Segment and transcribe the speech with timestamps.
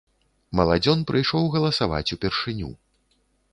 [0.59, 2.73] Маладзён прыйшоў галасаваць упершыню.